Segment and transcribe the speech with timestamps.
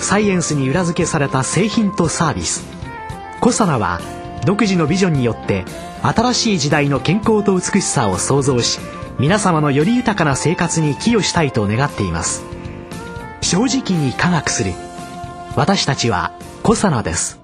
[0.00, 2.64] サイエンスに裏付けされた製品とサービス。
[3.40, 4.00] コサナは
[4.44, 5.64] 独自のビジョンによって
[6.02, 8.78] 新しい時代の健康と美しさを創造し
[9.18, 12.44] 皆様のより豊かな生活に寄与したいと願っています。
[13.40, 14.72] 正直に科学する。
[15.56, 17.40] 私たちはコサナです。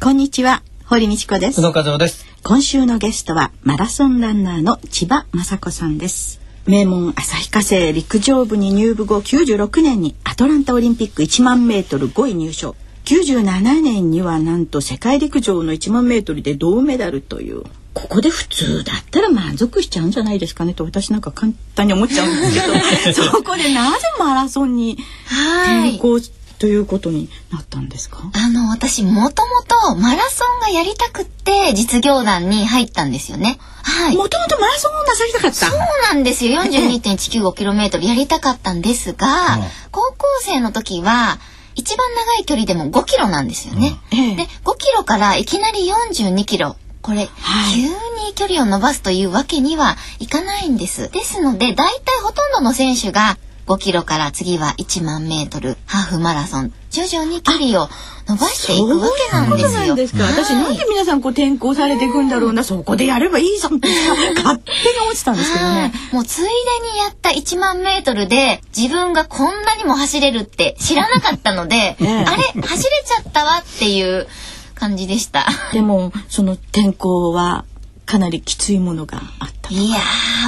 [0.00, 0.62] こんにちは。
[0.86, 1.60] 堀道子です。
[1.60, 2.32] 宇野和夫です。
[2.44, 12.76] 今週のゲストはマラソンランナーの千葉雅子さんです名門旭化成陸上部に入部後96年にアトランタオリンピック1万メートル5位入賞。
[13.04, 17.64] 97年にはなんと世界陸上の1万メートルで銅メダルという。
[17.94, 20.72] ここで普通だったら満足しちゃうんじゃないですかね。
[20.72, 23.22] と私なんか簡単に思っちゃうんですけど。
[23.30, 26.20] そこでなぜマラソンに転向
[26.58, 28.18] ということになったんですか？
[28.34, 33.58] あの私もともとマラソンがやりたくって実業団に入ったんですよね。
[33.82, 34.16] はい。
[34.16, 35.66] もともとマラソンをなさりたかった？
[35.66, 35.78] そう
[36.12, 36.62] なんですよ。
[36.62, 39.58] 42.195キロメートルやりたかったんですが、
[39.90, 41.38] 高校生の時は
[41.74, 43.96] 一番長い距離でも5キロなんですよね。
[44.12, 46.76] うん、で、5キロからいきなり42キロ。
[47.00, 47.26] これ、はい、
[47.74, 51.10] 急に距離を伸ばすというわけにはいかないんです。
[51.10, 53.38] ですので、大体ほとんどの選手が
[53.72, 57.88] 5キロから次は1万メートルハーフマラソン徐々に距離を
[58.28, 59.94] 伸ばしていくわけなんですよ。
[59.94, 63.88] ですか、はい、私なんで皆さんこう転校されていくんだろうな、そこでやればいいじゃんって
[64.36, 65.92] 勝手に思ってたんですけどね。
[66.12, 74.28] もうついでにやった1万メートルで自分がこんなにも走れるって知らなかったので、 あれ走れちゃったわっていう
[74.74, 75.46] 感じでした。
[75.72, 77.64] でもその転校は
[78.06, 79.98] かなりきついものがあったいや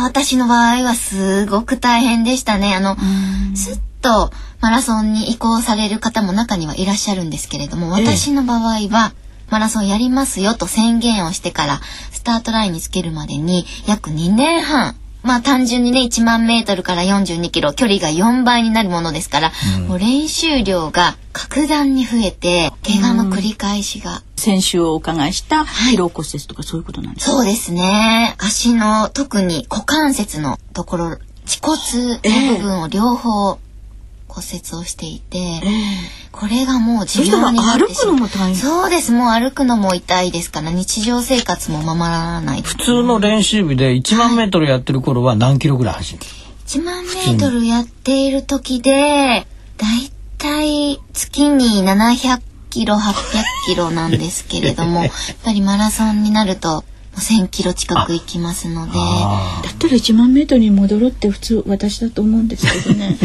[0.05, 2.75] 私の場合はすごく大変でしたね。
[2.75, 2.97] あの、
[3.55, 9.13] すっとマラソンに移行される方も中にはいらっしゃるんですけれども、私の場合は、
[9.51, 24.23] マラソンやりますよと宣言をしてからスタートラインにつけるまでに約2年半まあ単純にね1万メートルから42キロ距離が4倍になるものですから、うん、もう練習量が格段に増えて怪我の繰り返しが。
[24.37, 28.35] 先週お伺いした疲労骨折とかそういうことなんですか、そうですね。
[28.37, 33.59] 足の特に股関節のところ恥骨の部分を両方
[34.35, 35.61] 骨折をしていて、えー、
[36.33, 38.15] これがもう持病になってしま
[38.51, 38.55] う。
[38.57, 39.13] そうです。
[39.13, 46.21] もう歩くのも痛いですから日常生活もままならない普通の練習日で1万メートルやってる頃は何キロぐらい走る、
[46.67, 49.47] 1万メートルやっている時で
[49.77, 55.13] だいたい月に700キロ800キロなんですけれども やっ
[55.45, 56.85] ぱりマラソンになると
[57.17, 58.93] 1000キロ近く行きますので。
[58.93, 58.99] だ
[59.71, 63.17] ったら1万メートルに戻るって普通私だと思うんですけどね。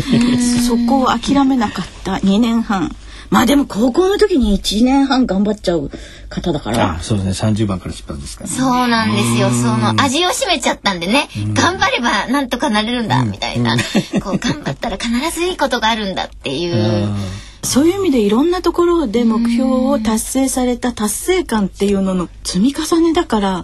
[0.67, 2.95] そこを諦めなかった2年半。
[3.29, 5.91] まあでも高校の時に1年半頑張っちゃう
[6.29, 6.95] 方だから。
[6.95, 7.51] あそうですね。
[7.51, 9.49] 30番からですから、ね、そうなんですよ。
[9.51, 11.29] その味を占めちゃったんでね。
[11.53, 13.77] 頑張ればなんとかなれるんだみたいな。
[14.21, 17.07] こう頑張ったら必ずいいことがあるんだっていう。
[17.63, 23.63] そういう意味でいろんなところで目標を達成された達成感っていうのの積み重ねだから、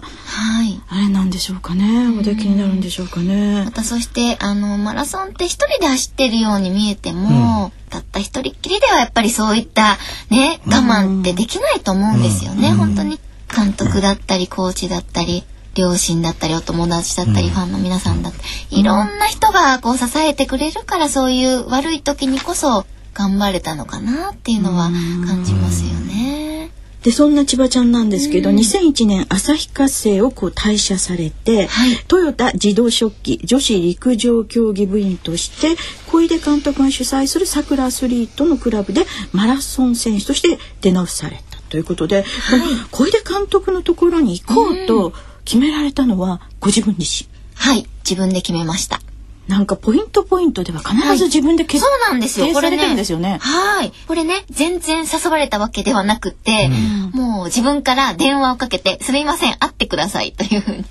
[0.64, 2.08] い、あれなんでしょうかね。
[2.18, 3.64] おできになるんでしょうかね。
[3.64, 9.96] またそしてあのマラソンって一人で走ってるように見えても、うん、たった一人っきりではやっぱりそういった
[10.30, 13.18] ね我慢ってできないと思うんですよね、うん、本当に
[13.54, 15.44] 監督だったりコーチだったり。
[15.76, 22.86] 両親だったりお友達だったり、ファンの皆さんだったりいろんな人がこう支えてくれるからそういう悪い時にこそ
[23.16, 24.90] 頑張れたのかなっていうのは
[25.26, 26.70] 感じますよね。
[27.02, 42.60] でそんな千葉ちゃんなんですけど、うん、2001年旭化成をこう退社されて、はい、トヨタ自動食器女子陸上競技部員として小出監督が主催するさくらアスリートのクラブでマラソン選手として出直されたということで、はい、
[42.90, 45.12] 小出監督のところに行こうと
[45.44, 47.30] 決められたのはご自分自身。
[47.54, 49.00] はい自分で決めました。
[49.48, 52.48] なんかポイントポイントでは必ず自分で決、はい、そうなんですよ。
[52.52, 52.96] これね。
[52.96, 53.38] ですよね。
[53.40, 53.92] はい。
[54.08, 56.68] これね、全然誘われたわけではなくて、
[57.12, 60.84] うん、もう自分から電話をかけて、すみません、会ってくださいというふうに。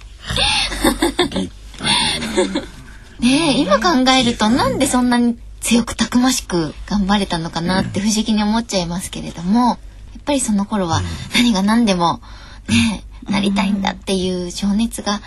[3.20, 9.78] ねえ、今考えるとなんでそんなに強くたくましく頑張れたのかなって不思議に思っちゃいますけれども、やっ
[10.26, 11.02] ぱりその頃は
[11.34, 12.22] 何が何でも
[12.70, 15.22] ね、なりたいんだっていう情熱があっ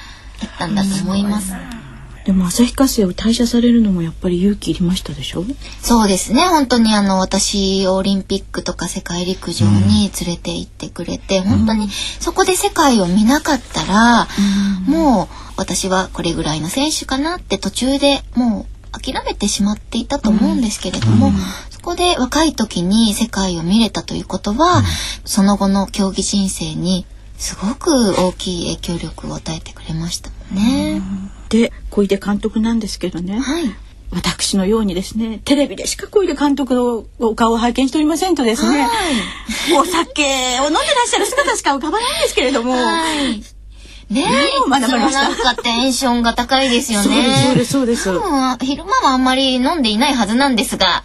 [0.58, 1.52] たんだと思います。
[2.28, 5.46] でも旭化成を退社されるのもやっぱり勇気いりましたでしょ？
[5.80, 6.42] そうですね。
[6.42, 14.28] 本当にあの私オリンピックとか世界陸上に連れて行ってくれて、うん、本当にそこで世界を見なかったら、
[14.86, 21.32] うん、もう私はこれぐらいの選手かなって途中でもう諦めてしまっていたと思うんですけれども、うん、
[21.70, 24.82] そこで若い時に世界を見れたということは、
[25.24, 27.06] その後の競技人生に
[27.38, 31.00] すごく大きい影響力を与えてくれましたね。
[31.48, 33.64] で小出監督なんですけどね、はい、
[34.10, 40.22] 私のようにですねテレビでしか小出監督のお顔を拝見しておりませんとですね、はい、お酒
[40.60, 42.72] を飲んでらっしゃる姿しか浮かばないんですけれども。
[42.72, 43.42] はい
[44.10, 47.04] ねえ、まだまだなんかテンションが高いですよね。
[47.44, 48.10] そうです、そうです。
[48.62, 51.02] 昼間はあんまり飲んでいないはずなんですが。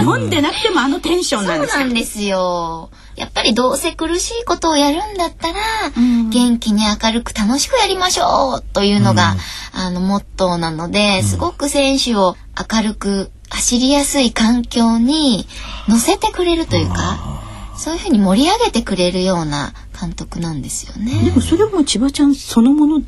[0.00, 2.90] 飲んでなくてもあのテンションなんですそうなんですよ。
[3.16, 5.60] やっぱりどうせ苦しいことをやるんだったら、
[5.96, 9.32] うん、元気に明るく楽しくやりましょうというのが、
[9.74, 12.36] うん、あのモットーなので、すごく選手を
[12.72, 15.46] 明るく走りやすい環境に
[15.88, 17.40] 乗せてくれるというか、
[17.76, 21.24] そういうふうに盛り上げてくれるような監督なんですよね。
[21.24, 23.02] でもそれも千葉ちゃんそのもの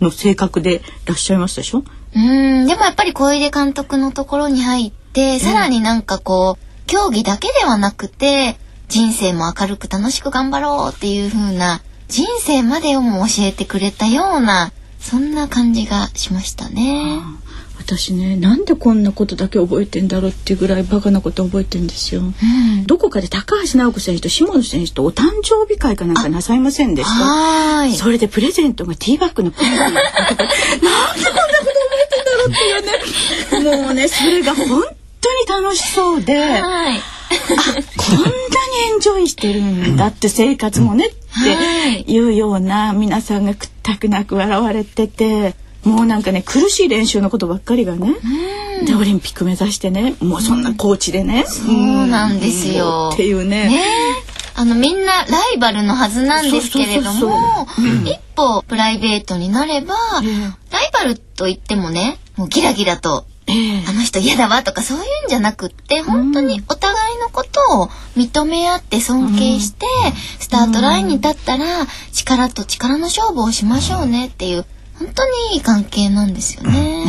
[0.00, 1.84] の性格でいらっしゃいましたでしょ？
[2.14, 2.66] うん。
[2.66, 8.58] でもやっぱり小出監督のところに入って、さらになんかこう競技だけではなくて
[8.94, 14.70] 人生も明るく楽しく頑張ろうっていう風な人生までをも教えてくれたような
[15.00, 17.20] そんな感じがしましたね。
[17.76, 27.90] 私ねなんでこんなことだけ覚えてんだろうっていうぐらいバカなこと覚えてんですよ、うん、どこかで高橋尚子選手と下野選手とお誕生日会かなんかなさいませんでした？
[27.98, 32.62] それでプレゼントがティーバッグのプレゼントなんでこんなこと覚えてんだろうって
[33.58, 33.82] いうね。
[33.82, 34.66] もうねそれが本
[35.20, 37.00] 当に楽しそうで、はい。
[37.36, 38.32] こんなに
[38.92, 41.10] エンジョイしてるんだって生活もねっ
[42.04, 42.18] てい。
[42.18, 45.54] うような皆さんがくったくなく笑われてて
[45.84, 48.14] もうなんかね苦しい練習のことばっかりがね
[48.86, 53.10] でオリンピック目指してねもうそんなコーチでねそうなんですよ。
[53.12, 53.68] っていうね。
[53.68, 53.82] ね。
[54.56, 57.66] あのみんなライバルのはずなんですけれども
[58.04, 59.96] 一歩プライベートになれば、
[60.70, 69.86] ライバルといってもねもうギラギラとえー、あの人嫌だわとかそういうんじゃなくって本当にお互いのことを認め合って尊敬して、
[70.38, 71.64] スタートラインに立ったら
[72.12, 74.64] 力と力の勝負をしましょうねっていう
[74.98, 77.04] 本当にいい関係なんですよね。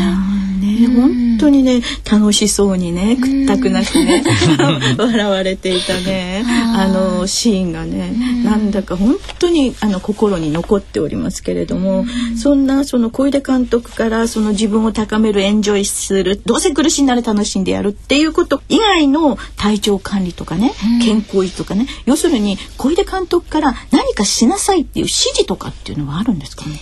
[0.75, 4.23] ね、本当にね楽しそうにねくったくなくね
[4.97, 6.43] 笑われていたね。
[6.77, 8.13] あのシーンがね
[8.43, 12.05] なんだか本当にあの心に残っておりますけれども
[12.37, 20.73] そんなその小出監督からその自分を高めるエンジョイするどうせ苦しいなら楽しんでやるっていうこと以外の体調管理とかね
[21.03, 26.79] 健康維持とかね要するに小出監督から何かしなさいっていう指示とかっていうのはあるんですかね？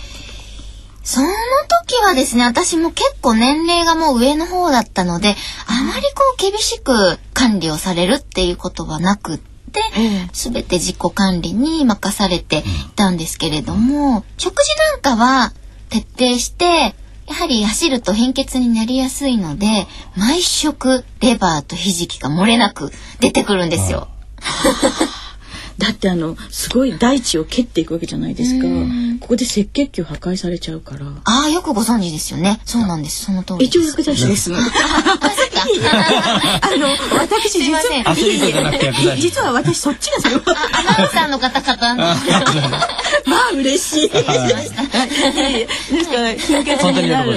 [1.04, 5.36] その時はですね、私も結構年齢がもう上の方だったので、
[5.66, 9.44] あまりこう厳しく管理をされるっていうことはなくって、
[10.32, 12.62] すべて自己管理に任されてい
[12.96, 15.52] たんですけれども、食事なんかは
[15.90, 16.94] 徹底して、
[17.26, 19.86] やはり走ると貧血になりやすいので、
[20.16, 22.90] 毎食レバーとひじきが漏れなく
[23.20, 24.08] 出てくるんですよ。
[25.78, 28.66] だってあのすごい大地を蹴っていくわけじゃないですか。
[29.20, 31.06] ここで赤血球破壊されちゃうから。
[31.24, 32.60] ああよくご存知ですよね。
[32.64, 33.24] そうなんです。
[33.24, 34.52] その通り一応薬剤師です。
[34.54, 34.58] あ
[36.76, 36.88] の
[37.18, 37.80] 私実は
[39.16, 40.38] 実は私そっちがそれア
[40.82, 44.08] ナウンサーの方かまあ嬉しい。
[44.08, 44.74] です。
[46.14, 47.34] から貧血になる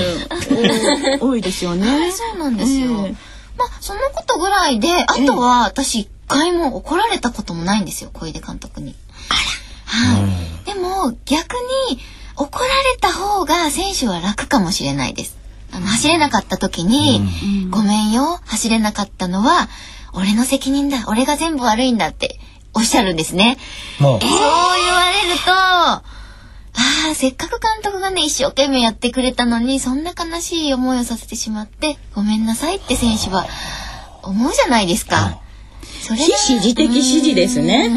[1.19, 2.11] 多いですよね。
[2.11, 2.93] そうなんですよ、
[3.57, 8.95] まあそのことぐらいであとは私回も怒られたこともないんですよ小出監督に。
[9.85, 11.53] はい、でも逆
[11.89, 11.99] に
[12.35, 15.37] 怒られた方が選手は楽かもしれないです。
[15.71, 17.21] あの走れなかった時に、
[17.63, 19.67] うん、ごめんよ走れなかったのは
[20.13, 22.39] 俺の責任だ俺が全部悪いんだって
[22.73, 23.57] おっしゃるんですね。
[23.99, 26.03] そう言われるとあ
[27.11, 33.45] あせっかく監督がね一生懸命やってくれたのにそんな悲しい思いをさせてしまってごめんなさいって選手は
[34.23, 35.41] 思うじゃないですか。
[36.15, 37.89] 非指示的指示ですね。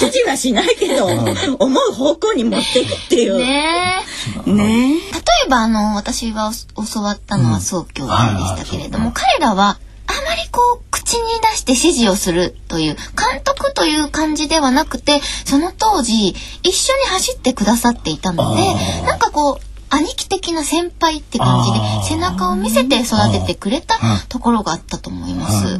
[0.00, 3.38] 指示はしないけど、思う方向に持っていくっていう。
[3.38, 4.04] ね
[4.46, 4.94] ね。
[4.94, 6.50] 例えばあの私が
[6.92, 18.62] 教わったのは宗教でしたけれども、彼らはあまりこう口に出して指示をするという監督という感じではなくてその当時一緒に走ってくださっていたので
[19.06, 21.78] なんかこう兄貴的な先輩って感じで
[22.08, 25.78] 背中を見せて育ててくれたところがあったと思います。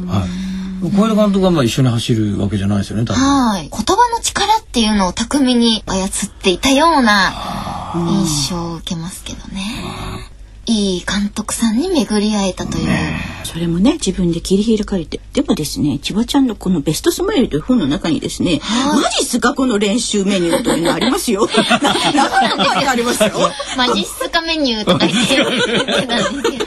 [0.89, 3.05] 小出監督はまあ一緒に走るわけじゃないですよね。
[3.05, 3.69] はい。
[3.69, 10.30] 言葉の力っていうのを巧みに操っていたような印象を受けますけどね。
[10.71, 12.87] いい監督さんに巡り会えたという。
[13.43, 18.61] それもね自分で切り開かれてでもですね千葉ちゃんのこの「ベストスマイル」という本の中にですね
[19.03, 21.49] 「マジっすかこの練習メニュー」というのありますよ。
[22.15, 23.31] な中にありますよ。
[23.75, 26.65] マジっすかメニューとか言って言ってたんですけど。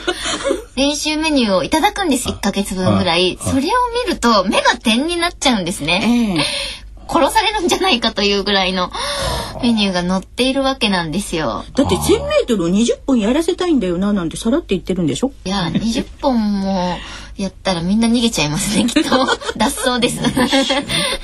[0.75, 3.39] 練習メニューをいただくんです1ヶ月分ぐらい。
[3.41, 3.61] それを
[4.05, 6.35] 見ると目が点になっちゃうんですね。
[6.37, 6.41] え
[6.81, 8.91] え殺されるんじゃないかというぐらいの
[9.61, 11.63] メニューが載っているわけなんですよ。
[11.75, 15.31] だって1,000メートルを20本やらせたいんだよななんてさらって言ってるんでしょ？
[15.45, 16.97] いや、20本も
[17.37, 19.09] やったらみんな逃げちゃいますね、 きっと。
[19.57, 20.19] 脱走です。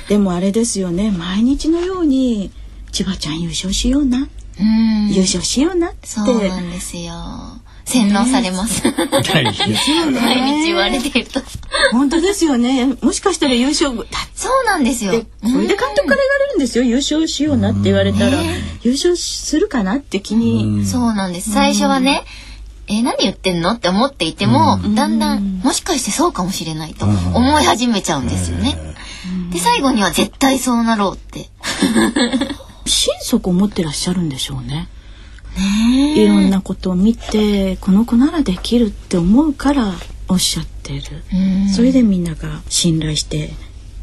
[0.08, 2.50] でもあれですよね毎日のように
[2.92, 4.30] 千葉ちゃん優勝しような、うん。
[4.58, 7.12] 優勝しようなってそうなんですよ。
[7.84, 8.82] 洗脳されます。
[8.84, 9.44] 毎
[10.60, 11.40] 日言われてると。
[11.92, 12.96] 本当ですよね。
[13.02, 14.04] もしかしたら優勝だ
[14.34, 15.12] そうなんですよ。
[15.12, 16.14] ってそれで監督から言わ
[16.46, 16.84] れるんですよ。
[16.84, 18.38] 優勝しようなって言われたら。
[18.82, 20.86] 優勝するかなって気に。
[20.86, 21.52] そうなんです。
[21.52, 22.24] 最初はね、
[22.88, 28.76] えー何言ってんのって思っていても、だんだん、もしかしてそうかもしれないと思い始めちゃうんですよね。
[29.50, 31.48] で、最後には絶対そうなろうって。
[32.86, 34.88] 心底思ってらっしゃるんでしょうね。
[36.16, 39.92] いろんなことを見てこの子ならできるって思うから
[40.28, 41.02] おっしゃってる。
[41.74, 43.50] それでみんなが信頼して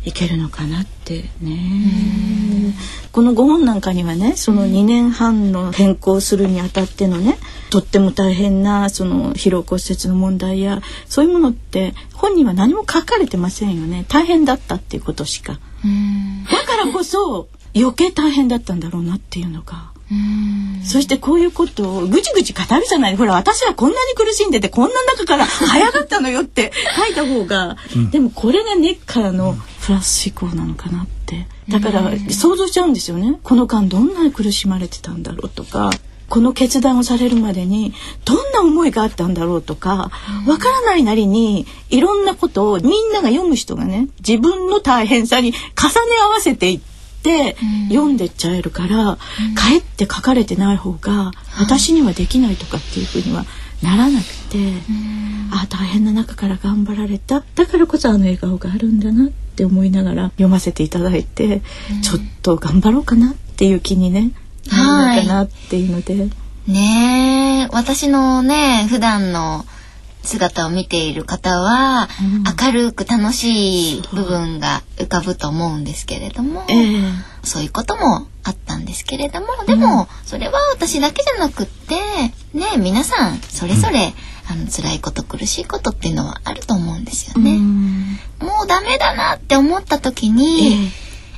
[0.06, 2.76] いけるのかなってね。
[3.12, 7.38] この5本なんかにはねその2年半の変更するにあたってのね
[7.72, 15.54] とっても大変なその疲労骨折の問題やそういうものって本には何も書かれてませんよね大変だったっていうことしか。
[15.54, 15.60] だ
[16.66, 19.92] からこそ余計大変だったんだろうなっていうのが。
[20.84, 23.16] そしてこういうことをぐちぐち語るじゃない。
[23.16, 27.78] ほら私はこんなに苦しんでてこんな中から早かったのよって書いた方が、
[28.12, 31.48] でもこれが根っからのプラス思考なのかなって。
[31.70, 33.40] だから想像しちゃうんですよね。
[33.44, 35.92] この間どんなに苦しまれてたんだろうとか
[36.28, 37.94] この決断をされるまでに
[38.26, 40.12] どんな思いがあったんだろうとか
[40.48, 45.62] わからないなりにいろんなことをみんなが読む人がね自分の大変さに重ね
[46.24, 46.89] 合わせていって。
[47.90, 49.18] 読んでっちゃえるから、
[49.56, 53.46] かえって書かれてない方が私にはできないとかっていうふうには
[53.82, 54.74] ならなくて、
[55.52, 57.44] あ大変な中から頑張られた。
[57.56, 61.62] だからこそあの笑顔があるんだなって思いながら読ませていただいて、
[62.02, 64.32] ちょっと頑張ろうかなっていう気にね
[64.72, 66.30] なるのかなっていうので。
[66.68, 69.66] ねえ、私のね、普段の
[70.24, 72.10] 姿を見ている方は、
[72.62, 77.02] 明るく楽しい部分が浮かぶと思うんですけれども、ええ。
[77.44, 81.96] そういうこともあったんですけれども、でも、それは私だけじゃなくって、
[82.54, 84.14] ねえ、皆さん、それぞれ、
[84.50, 87.58] あの、辛いこと、苦しいことっていうのはあると思うんですよね。
[88.40, 90.92] もうダメだなって思った時に、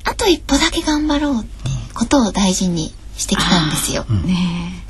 [0.06, 4.04] あと一歩だけ頑張ろうっていうことを大事にしてきたんですよ。
[4.06, 4.81] ね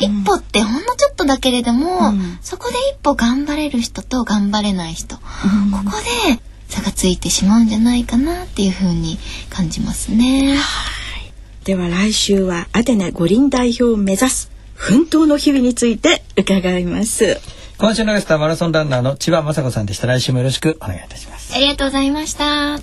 [0.00, 5.22] 一歩ってほんのちょっとだけれども、うんそこで一歩頑張れる人と頑張れない人、こ
[5.84, 5.92] こ
[6.26, 9.18] で差がついてしまうんじゃないかなっていう風に
[9.50, 10.56] 感じますね。
[10.56, 10.58] え
[11.64, 17.38] では来週はアテネ五輪代表を目指す奮闘の日々について伺います。
[17.78, 20.06] 今週のゲストはマラソンランナーの千葉雅子さんでした。
[20.06, 21.54] 来週もよろしくお願いいたします。
[21.54, 22.78] ありがとうございました。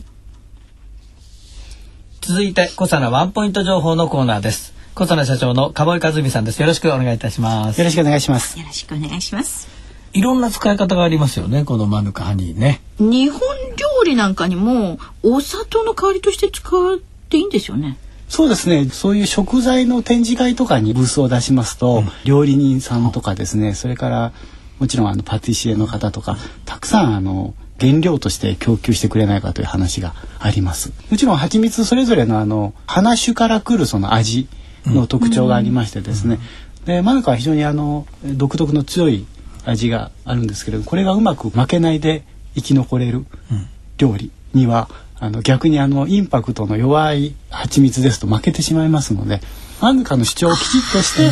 [2.22, 4.74] 続いて、小佐ナワンポイント情報のコーナーです。
[4.98, 6.60] 小佐ナ社長の鴨井和美さんです。
[6.60, 7.86] よろしくお願いいたしますよ。
[7.86, 8.58] ろしくお願いします。
[8.58, 9.68] よろしくお願いします。
[10.12, 11.66] いろんな使い方がありますよね。
[11.66, 12.82] このマヌカハニーね。
[12.98, 16.98] 日本料理なんかにもお砂糖の代わりとして使っ
[17.30, 17.96] ていいんですよね。
[18.28, 18.90] そうですね。
[18.90, 24.34] そういう食材の展示会とかにブースを出しますと、料理人さんとかですね、それから
[24.80, 30.92] もちろんあのパティシエの方とか、たくさんあの原料として供給してくれないかという話があります。
[31.12, 34.48] もちろん蜂蜜それぞれのあの花種から来るその味
[34.94, 36.40] の特徴がありましてですね。
[36.86, 39.26] でマヌカは非常にあの独特の強い
[39.66, 42.24] 味があるんですけれどこれがうまく負けないで
[42.56, 43.26] 生き残れる
[43.98, 44.90] 料理には
[45.20, 49.42] あの逆にあのインパクトの弱い蜂蜜ですと負けてしまいますので
[49.82, 51.30] マヌカの主張をきちっとして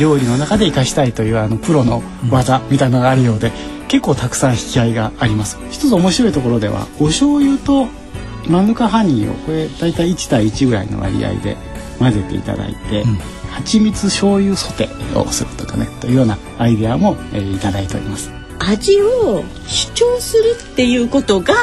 [0.00, 3.52] 料理の中で生かしたいというあのプロの技みたいなのがあるようで
[3.88, 5.58] 結構たくさん引き合いがあります。
[5.70, 7.86] 一つ面白いところではお醤油と
[8.48, 11.56] マヌカハニーをこれ大体1対1ぐらいの割合で
[11.98, 13.04] 混ぜていただいて、
[13.50, 18.30] 蜂蜜醤油ソテーをするとかねというようなアイデアも、えーいただいております。
[18.58, 21.54] 味を主張するっていうことが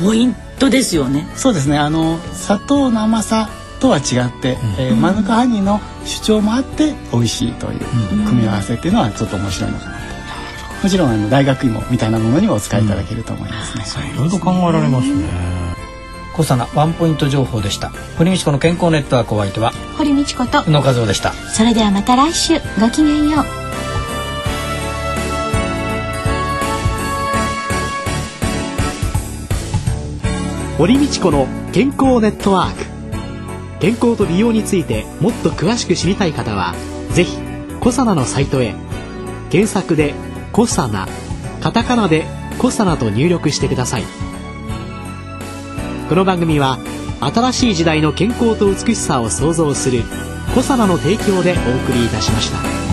[0.00, 1.28] ポイントですよね。
[1.34, 1.78] そうですね。
[1.78, 3.48] あの砂糖の甘さ
[3.80, 4.02] とは違っ
[4.40, 7.80] て、えーマヌカハニーの主張もあって美味しいという
[8.26, 10.02] 組み合わせっていうのはちょっと面白いのかなと。
[10.82, 15.51] もちろんあの大学芋みたいなものにもお使いいただけると思いますね、いろいろ考えられますね。
[16.32, 17.90] 小さなワンポイント情報でした。
[18.16, 21.32] 堀道子の健康ネットワークお相手は堀道子と野和夫でした。
[21.32, 22.60] それではまた来週。
[22.80, 23.44] ごきげんよう。
[30.78, 32.84] 堀道子の健康ネットワーク。
[33.80, 36.74] 健康と美容についてもっと詳しく知りたい方は
[37.10, 37.36] ぜひ
[37.80, 38.74] コサナのサイトへ。
[39.50, 40.14] 検索で
[40.52, 41.08] 「コサナ」
[41.60, 42.26] カタカナで
[42.58, 44.04] 「コサナ」と入力してください。
[46.12, 46.78] この番組は
[47.20, 50.02] 新しい時代の健康と美しさを創造する
[50.54, 52.91] コサナの提供でお送りいたしました。